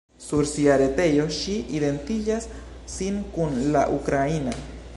[0.27, 2.49] Sur sia retejo, ŝi identiĝas
[2.95, 4.57] sin kun la ukraina.